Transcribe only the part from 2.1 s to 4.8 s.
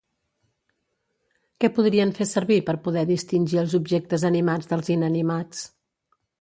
fen servir per poder distingir els objectes animats